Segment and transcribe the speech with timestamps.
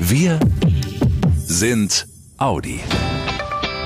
[0.00, 0.38] Wir
[1.44, 2.06] sind
[2.36, 2.80] Audi.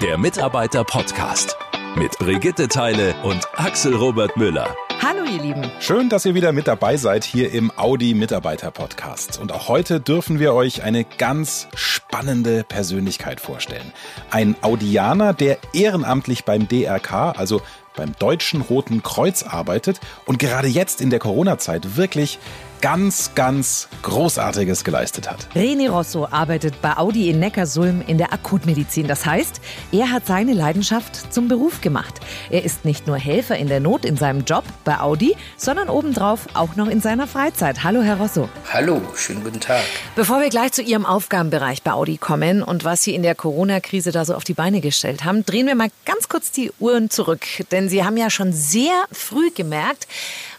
[0.02, 1.56] Der Mitarbeiter-Podcast
[1.96, 4.76] mit Brigitte Teile und Axel Robert Müller.
[5.00, 5.70] Hallo ihr Lieben.
[5.80, 9.40] Schön, dass ihr wieder mit dabei seid hier im Audi Mitarbeiter Podcast.
[9.40, 13.90] Und auch heute dürfen wir euch eine ganz spannende Persönlichkeit vorstellen.
[14.30, 17.62] Ein Audianer, der ehrenamtlich beim DRK, also
[17.96, 22.38] beim Deutschen Roten Kreuz arbeitet und gerade jetzt in der Corona-Zeit wirklich
[22.82, 25.46] ganz, ganz Großartiges geleistet hat.
[25.54, 29.06] René Rosso arbeitet bei Audi in Neckarsulm in der Akutmedizin.
[29.06, 29.60] Das heißt,
[29.92, 32.20] er hat seine Leidenschaft zum Beruf gemacht.
[32.50, 36.48] Er ist nicht nur Helfer in der Not in seinem Job bei Audi, sondern obendrauf
[36.54, 37.84] auch noch in seiner Freizeit.
[37.84, 38.48] Hallo, Herr Rosso.
[38.72, 39.84] Hallo, schönen guten Tag.
[40.16, 44.10] Bevor wir gleich zu Ihrem Aufgabenbereich bei Audi kommen und was Sie in der Corona-Krise
[44.10, 47.46] da so auf die Beine gestellt haben, drehen wir mal ganz kurz die Uhren zurück.
[47.70, 50.06] Denn Sie haben ja schon sehr früh gemerkt,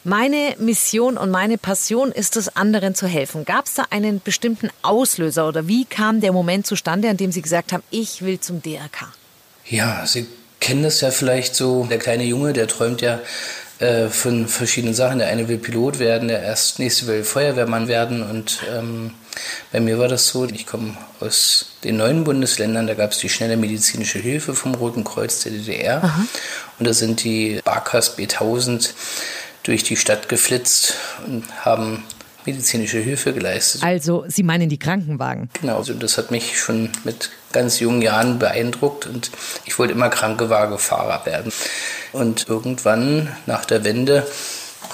[0.04, 3.46] meine Mission und meine Passion ist es, anderen zu helfen.
[3.46, 7.42] Gab es da einen bestimmten Auslöser oder wie kam der Moment zustande, an dem Sie
[7.42, 9.14] gesagt haben, ich will zum DRK?
[9.66, 10.28] Ja, Sie
[10.60, 11.86] kennen das ja vielleicht so.
[11.90, 13.20] Der kleine Junge, der träumt ja
[13.84, 15.20] äh, von verschiedenen Sachen.
[15.20, 18.24] Der eine will Pilot werden, der erst nächste will Feuerwehrmann werden.
[18.24, 19.12] Und ähm,
[19.74, 23.28] bei mir war das so, ich komme aus den neuen Bundesländern, da gab es die
[23.28, 26.02] schnelle medizinische Hilfe vom Roten Kreuz der DDR.
[26.02, 26.26] Aha.
[26.80, 28.92] Und da sind die Barkas B1000
[29.64, 30.94] durch die Stadt geflitzt
[31.28, 32.06] und haben
[32.46, 33.84] medizinische Hilfe geleistet.
[33.84, 35.50] Also Sie meinen die Krankenwagen?
[35.60, 39.32] Genau, also das hat mich schon mit ganz jungen Jahren beeindruckt und
[39.66, 41.52] ich wollte immer Krankenwagenfahrer werden.
[42.12, 44.26] Und irgendwann nach der Wende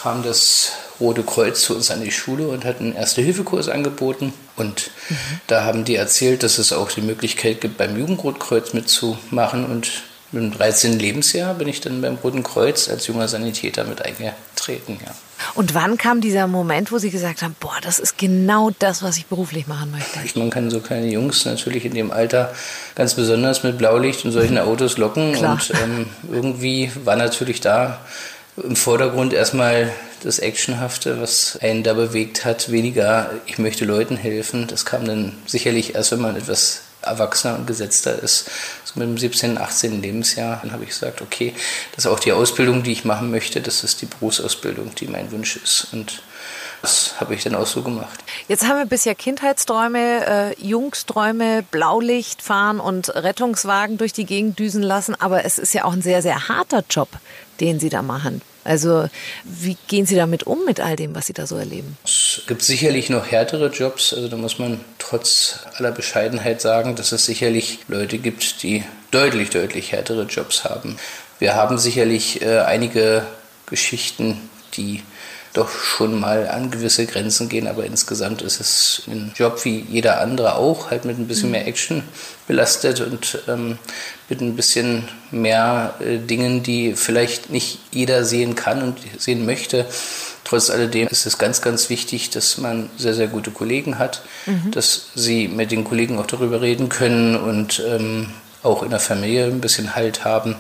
[0.01, 4.33] kam das Rote Kreuz zu uns an die Schule und hat einen Erste-Hilfe-Kurs angeboten.
[4.55, 5.15] Und mhm.
[5.47, 9.65] da haben die erzählt, dass es auch die Möglichkeit gibt, beim Jugendrotkreuz mitzumachen.
[9.65, 10.99] Und dem 13.
[10.99, 15.13] Lebensjahr bin ich dann beim Roten Kreuz als junger Sanitäter mit eingetreten, ja.
[15.55, 19.17] Und wann kam dieser Moment, wo Sie gesagt haben, boah, das ist genau das, was
[19.17, 20.39] ich beruflich machen möchte?
[20.39, 22.53] Man kann so kleine Jungs natürlich in dem Alter
[22.95, 25.33] ganz besonders mit Blaulicht und solchen Autos locken.
[25.33, 25.53] Klar.
[25.53, 27.99] Und ähm, irgendwie war natürlich da
[28.61, 29.91] im Vordergrund erstmal
[30.23, 34.67] das Actionhafte, was einen da bewegt hat, weniger, ich möchte Leuten helfen.
[34.67, 38.49] Das kam dann sicherlich erst, wenn man etwas erwachsener und gesetzter ist,
[38.93, 40.01] so mit dem 17., 18.
[40.01, 41.53] Lebensjahr, dann habe ich gesagt, okay,
[41.95, 45.31] das ist auch die Ausbildung, die ich machen möchte, das ist die Berufsausbildung, die mein
[45.31, 45.87] Wunsch ist.
[45.91, 46.21] Und
[46.81, 48.23] das habe ich dann auch so gemacht.
[48.47, 54.81] Jetzt haben wir bisher Kindheitsträume, äh, Jungsträume, Blaulicht fahren und Rettungswagen durch die Gegend düsen
[54.81, 57.09] lassen, aber es ist ja auch ein sehr, sehr harter Job,
[57.59, 58.41] den Sie da machen.
[58.63, 59.09] Also
[59.43, 61.97] wie gehen Sie damit um mit all dem, was Sie da so erleben?
[62.03, 64.13] Es gibt sicherlich noch härtere Jobs.
[64.13, 69.49] Also da muss man trotz aller Bescheidenheit sagen, dass es sicherlich Leute gibt, die deutlich,
[69.49, 70.97] deutlich härtere Jobs haben.
[71.39, 73.25] Wir haben sicherlich äh, einige
[73.65, 75.03] Geschichten, die
[75.53, 80.21] doch schon mal an gewisse Grenzen gehen, aber insgesamt ist es ein Job wie jeder
[80.21, 82.03] andere auch, halt mit ein bisschen mehr Action
[82.47, 83.77] belastet und ähm,
[84.29, 89.85] mit ein bisschen mehr äh, Dingen, die vielleicht nicht jeder sehen kann und sehen möchte.
[90.43, 94.71] Trotz alledem ist es ganz, ganz wichtig, dass man sehr, sehr gute Kollegen hat, mhm.
[94.71, 98.31] dass sie mit den Kollegen auch darüber reden können und ähm,
[98.61, 100.55] auch in der Familie ein bisschen Halt haben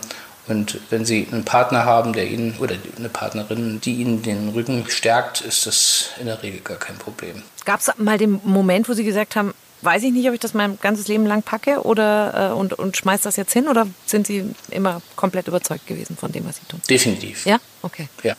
[0.49, 4.85] und wenn Sie einen Partner haben, der Ihnen oder eine Partnerin, die Ihnen den Rücken
[4.89, 7.43] stärkt, ist das in der Regel gar kein Problem.
[7.65, 10.53] Gab es mal den Moment, wo Sie gesagt haben, weiß ich nicht, ob ich das
[10.53, 14.27] mein ganzes Leben lang packe oder äh, und, und schmeiß das jetzt hin oder sind
[14.27, 16.81] Sie immer komplett überzeugt gewesen von dem, was Sie tun?
[16.89, 17.45] Definitiv.
[17.45, 17.59] Ja?
[17.81, 18.09] Okay.
[18.23, 18.35] Ja.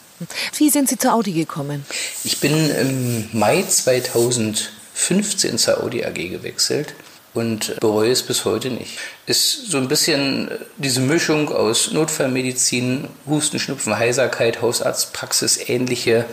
[0.56, 1.87] Wie sind Sie zur Audi gekommen?
[2.25, 6.94] Ich bin im Mai 2015 zur Audi AG gewechselt
[7.34, 8.98] und bereue es bis heute nicht.
[9.26, 16.26] Ist so ein bisschen diese Mischung aus Notfallmedizin, Husten, Schnupfen, Heiserkeit, Hausarztpraxis, ähnliche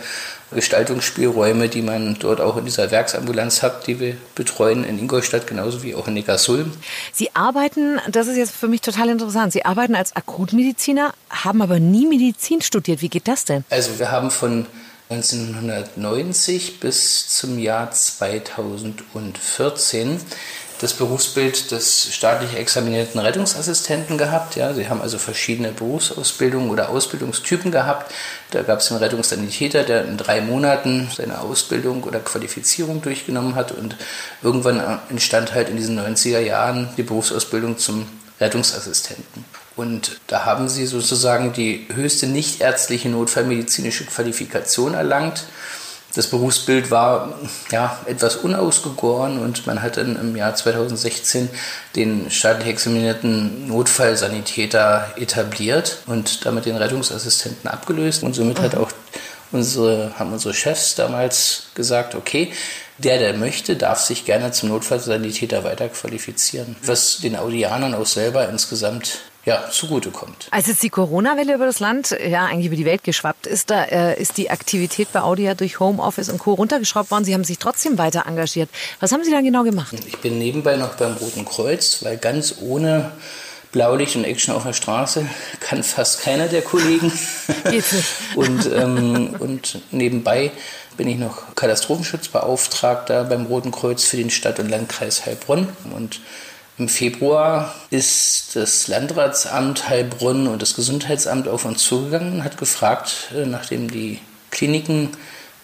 [0.50, 5.82] Gestaltungsspielräume, die man dort auch in dieser Werksambulanz hat, die wir betreuen in Ingolstadt, genauso
[5.82, 6.72] wie auch in Neckarsulm.
[7.12, 11.80] Sie arbeiten, das ist jetzt für mich total interessant, Sie arbeiten als Akutmediziner, haben aber
[11.80, 13.02] nie Medizin studiert.
[13.02, 13.66] Wie geht das denn?
[13.68, 14.64] Also wir haben von
[15.10, 20.18] 1990 bis zum Jahr 2014
[20.80, 24.56] das Berufsbild des staatlich examinierten Rettungsassistenten gehabt.
[24.56, 28.12] Ja, sie haben also verschiedene Berufsausbildungen oder Ausbildungstypen gehabt.
[28.50, 33.72] Da gab es einen Rettungssanitäter, der in drei Monaten seine Ausbildung oder Qualifizierung durchgenommen hat
[33.72, 33.96] und
[34.42, 38.06] irgendwann entstand halt in diesen 90er Jahren die Berufsausbildung zum
[38.40, 39.44] Rettungsassistenten.
[39.76, 45.44] Und da haben sie sozusagen die höchste nichtärztliche notfallmedizinische Qualifikation erlangt
[46.14, 47.34] das Berufsbild war
[47.70, 51.50] ja, etwas unausgegoren und man hat dann im Jahr 2016
[51.96, 58.22] den staatlich examinierten Notfallsanitäter etabliert und damit den Rettungsassistenten abgelöst.
[58.22, 58.80] Und somit hat mhm.
[58.80, 58.90] auch
[59.52, 62.52] unsere, haben unsere Chefs damals gesagt, okay,
[62.98, 69.20] der, der möchte, darf sich gerne zum Notfallsanitäter weiterqualifizieren, was den Audianern auch selber insgesamt
[69.48, 70.48] ja, zugutekommt.
[70.50, 73.84] Als jetzt die Corona-Welle über das Land, ja, eigentlich über die Welt geschwappt ist, da
[73.84, 76.52] äh, ist die Aktivität bei Audi ja durch Homeoffice und Co.
[76.52, 77.24] runtergeschraubt worden.
[77.24, 78.68] Sie haben sich trotzdem weiter engagiert.
[79.00, 79.94] Was haben Sie dann genau gemacht?
[80.06, 83.12] Ich bin nebenbei noch beim Roten Kreuz, weil ganz ohne
[83.72, 85.26] Blaulicht und Action auf der Straße
[85.60, 87.10] kann fast keiner der Kollegen.
[87.70, 88.08] Geht's nicht.
[88.34, 90.50] und, ähm, und nebenbei
[90.98, 95.68] bin ich noch Katastrophenschutzbeauftragter beim Roten Kreuz für den Stadt- und Landkreis Heilbronn.
[95.96, 96.20] Und
[96.78, 103.32] im Februar ist das Landratsamt Heilbronn und das Gesundheitsamt auf uns zugegangen und hat gefragt,
[103.34, 104.20] äh, nachdem die
[104.50, 105.10] Kliniken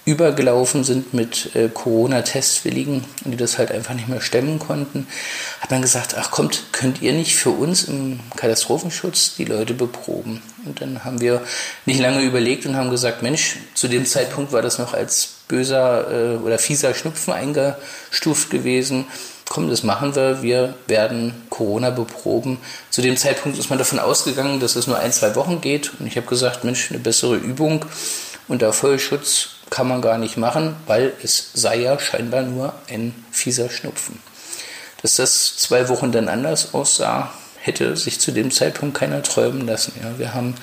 [0.07, 5.07] übergelaufen sind mit äh, Corona-Testwilligen und die das halt einfach nicht mehr stemmen konnten,
[5.61, 10.43] hat man gesagt, ach kommt, könnt ihr nicht für uns im Katastrophenschutz die Leute beproben?
[10.67, 11.43] Und dann haben wir
[11.87, 16.11] nicht lange überlegt und haben gesagt, Mensch, zu dem Zeitpunkt war das noch als böser
[16.11, 19.07] äh, oder fieser Schnupfen eingestuft gewesen
[19.55, 22.59] komm, das machen wir, wir werden Corona beproben.
[22.91, 25.93] Zu dem Zeitpunkt ist man davon ausgegangen, dass es nur ein, zwei Wochen geht.
[26.01, 27.85] Und ich habe gesagt, Mensch, eine bessere Übung
[28.49, 33.71] unter Vollschutz kann man gar nicht machen, weil es sei ja scheinbar nur ein fieser
[33.71, 34.19] Schnupfen.
[35.03, 39.93] Dass das zwei Wochen dann anders aussah, hätte sich zu dem Zeitpunkt keiner träumen lassen.
[40.03, 40.57] Ja, wir haben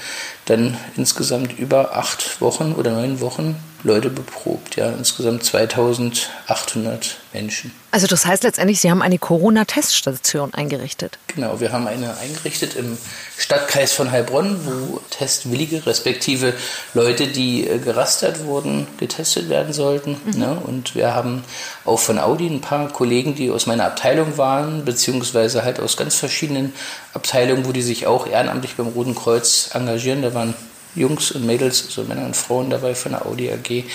[0.47, 7.71] dann insgesamt über acht Wochen oder neun Wochen Leute beprobt, ja, insgesamt 2800 Menschen.
[7.91, 11.17] Also das heißt letztendlich, Sie haben eine Corona-Teststation eingerichtet.
[11.27, 12.97] Genau, wir haben eine eingerichtet im
[13.37, 16.53] Stadtkreis von Heilbronn, wo Testwillige, respektive
[16.93, 20.17] Leute, die äh, gerastert wurden, getestet werden sollten.
[20.25, 20.39] Mhm.
[20.39, 20.61] Ne?
[20.63, 21.43] Und wir haben
[21.83, 26.15] auch von Audi ein paar Kollegen, die aus meiner Abteilung waren, beziehungsweise halt aus ganz
[26.15, 26.73] verschiedenen
[27.13, 30.21] Abteilungen, wo die sich auch ehrenamtlich beim Roten Kreuz engagieren.
[30.21, 30.53] Da waren
[30.95, 33.85] Jungs und Mädels, also Männer und Frauen dabei von der Audi AG,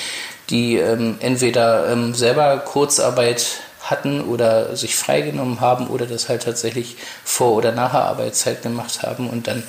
[0.50, 3.60] die ähm, entweder ähm, selber Kurzarbeit
[3.90, 9.02] hatten oder sich freigenommen haben oder das halt tatsächlich vor oder nach der Arbeitszeit gemacht
[9.02, 9.62] haben und dann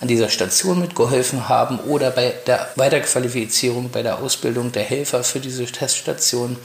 [0.00, 5.40] an dieser Station mitgeholfen haben oder bei der Weiterqualifizierung, bei der Ausbildung der Helfer für
[5.40, 6.56] diese Teststation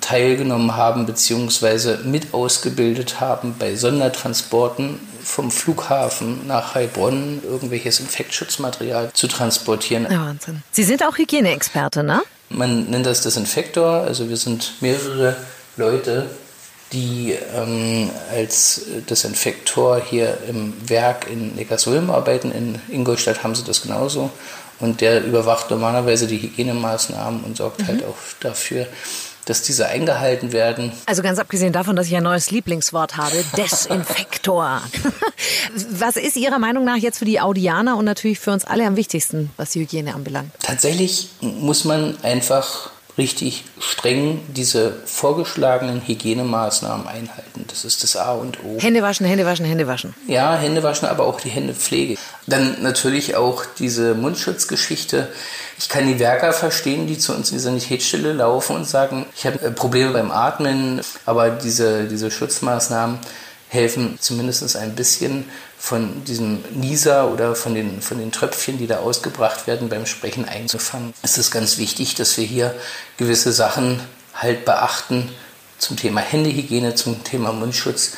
[0.00, 1.98] teilgenommen haben bzw.
[2.04, 10.06] mit ausgebildet haben bei Sondertransporten vom Flughafen nach Heilbronn irgendwelches Infektschutzmaterial zu transportieren.
[10.10, 10.62] Ja, Wahnsinn.
[10.70, 12.22] Sie sind auch Hygieneexperte, ne?
[12.50, 14.02] Man nennt das Desinfektor.
[14.02, 15.36] Also wir sind mehrere
[15.76, 16.26] Leute,
[16.92, 22.52] die ähm, als Desinfektor hier im Werk in Neckarsulm arbeiten.
[22.52, 24.30] In Ingolstadt haben sie das genauso.
[24.80, 27.86] Und der überwacht normalerweise die Hygienemaßnahmen und sorgt mhm.
[27.86, 28.86] halt auch dafür,
[29.44, 30.92] dass diese eingehalten werden.
[31.06, 34.82] Also ganz abgesehen davon, dass ich ein neues Lieblingswort habe, Desinfektor.
[35.90, 38.96] was ist Ihrer Meinung nach jetzt für die Audianer und natürlich für uns alle am
[38.96, 40.50] wichtigsten, was die Hygiene anbelangt?
[40.62, 47.64] Tatsächlich muss man einfach richtig streng diese vorgeschlagenen Hygienemaßnahmen einhalten.
[47.68, 48.78] Das ist das A und O.
[48.80, 50.14] Hände waschen, Hände waschen, Hände waschen.
[50.26, 52.16] Ja, Hände waschen, aber auch die Händepflege.
[52.46, 55.28] Dann natürlich auch diese Mundschutzgeschichte.
[55.78, 59.46] Ich kann die Werker verstehen, die zu uns in die Sanitätsstelle laufen und sagen, ich
[59.46, 63.18] habe äh, Probleme beim Atmen, aber diese, diese Schutzmaßnahmen
[63.74, 65.44] helfen zumindest ein bisschen
[65.78, 70.48] von diesem Nieser oder von den, von den Tröpfchen, die da ausgebracht werden, beim Sprechen
[70.48, 71.12] einzufangen.
[71.22, 72.74] Es ist ganz wichtig, dass wir hier
[73.18, 74.00] gewisse Sachen
[74.32, 75.30] halt beachten
[75.78, 78.12] zum Thema Händehygiene, zum Thema Mundschutz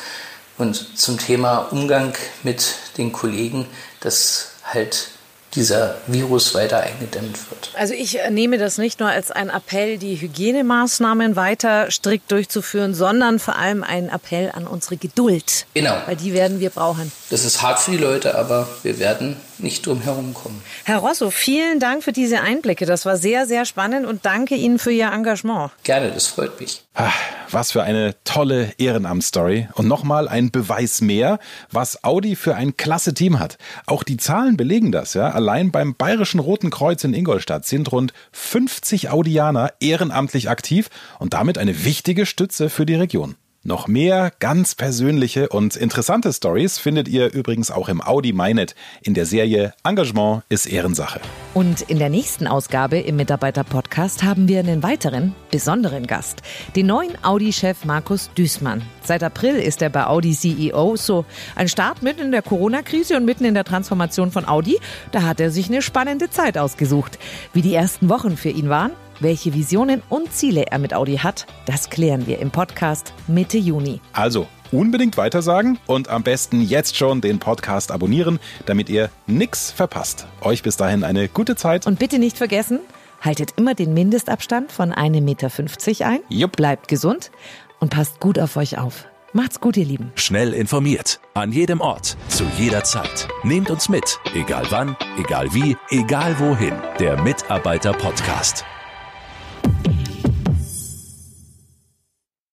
[0.57, 3.65] und zum Thema Umgang mit den Kollegen,
[3.99, 5.09] dass halt
[5.55, 7.71] dieser Virus weiter eingedämmt wird.
[7.75, 12.93] Also ich äh, nehme das nicht nur als einen Appell, die Hygienemaßnahmen weiter strikt durchzuführen,
[12.93, 15.65] sondern vor allem einen Appell an unsere Geduld.
[15.73, 15.95] Genau.
[16.05, 17.11] Weil die werden wir brauchen.
[17.29, 20.61] Das ist hart für die Leute, aber wir werden nicht drum herum kommen.
[20.83, 22.85] Herr Rosso, vielen Dank für diese Einblicke.
[22.85, 25.71] Das war sehr, sehr spannend und danke Ihnen für Ihr Engagement.
[25.83, 26.83] Gerne, das freut mich.
[26.93, 27.15] Ach,
[27.51, 29.69] was für eine tolle Ehrenamtsstory.
[29.73, 31.39] Und nochmal ein Beweis mehr,
[31.71, 33.57] was Audi für ein klasse Team hat.
[33.85, 35.29] Auch die Zahlen belegen das, ja.
[35.29, 41.57] Allein beim Bayerischen Roten Kreuz in Ingolstadt sind rund 50 Audianer ehrenamtlich aktiv und damit
[41.57, 43.35] eine wichtige Stütze für die Region.
[43.67, 49.13] Noch mehr ganz persönliche und interessante Stories findet ihr übrigens auch im Audi MyNet in
[49.13, 51.19] der Serie Engagement ist Ehrensache.
[51.53, 56.43] Und in der nächsten Ausgabe im Mitarbeiter-Podcast haben wir einen weiteren besonderen Gast,
[56.77, 58.83] den neuen Audi-Chef Markus Düßmann.
[59.03, 61.25] Seit April ist er bei Audi CEO, so
[61.57, 64.79] ein Start mitten in der Corona-Krise und mitten in der Transformation von Audi.
[65.11, 67.19] Da hat er sich eine spannende Zeit ausgesucht.
[67.51, 71.47] Wie die ersten Wochen für ihn waren welche Visionen und Ziele er mit Audi hat,
[71.65, 74.01] das klären wir im Podcast Mitte Juni.
[74.13, 80.27] Also unbedingt weitersagen und am besten jetzt schon den Podcast abonnieren, damit ihr nichts verpasst.
[80.41, 81.87] Euch bis dahin eine gute Zeit.
[81.87, 82.79] Und bitte nicht vergessen,
[83.21, 86.19] Haltet immer den Mindestabstand von 1,50 Meter ein.
[86.29, 86.55] Jupp.
[86.55, 87.31] Bleibt gesund
[87.79, 89.05] und passt gut auf euch auf.
[89.33, 90.11] Macht's gut, ihr Lieben.
[90.15, 91.19] Schnell informiert.
[91.33, 92.17] An jedem Ort.
[92.29, 93.27] Zu jeder Zeit.
[93.43, 94.19] Nehmt uns mit.
[94.33, 96.73] Egal wann, egal wie, egal wohin.
[96.99, 98.65] Der Mitarbeiter-Podcast.